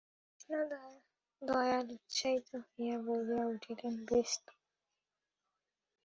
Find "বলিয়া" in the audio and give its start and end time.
3.05-3.43